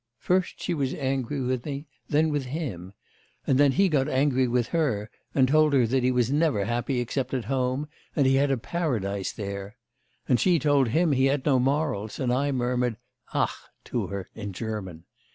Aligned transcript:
First 0.17 0.59
she 0.59 0.73
was 0.73 0.95
angry 0.95 1.41
with 1.41 1.63
me, 1.63 1.85
then 2.09 2.31
with 2.31 2.45
him; 2.45 2.93
and 3.45 3.59
then 3.59 3.73
he 3.73 3.87
got 3.87 4.09
angry 4.09 4.47
with 4.47 4.69
her, 4.69 5.11
and 5.35 5.47
told 5.47 5.73
her 5.73 5.85
that 5.85 6.01
he 6.01 6.11
was 6.11 6.31
never 6.31 6.65
happy 6.65 6.99
except 6.99 7.35
at 7.35 7.45
home, 7.45 7.87
and 8.15 8.25
he 8.25 8.33
had 8.33 8.49
a 8.49 8.57
paradise 8.57 9.31
there; 9.31 9.75
and 10.27 10.39
she 10.39 10.57
told 10.57 10.87
him 10.87 11.11
he 11.11 11.25
had 11.25 11.45
no 11.45 11.59
morals; 11.59 12.19
and 12.19 12.33
I 12.33 12.51
murmured 12.51 12.97
"Ach!" 13.35 13.51
to 13.83 14.07
her 14.07 14.27
in 14.33 14.53
German. 14.53 15.03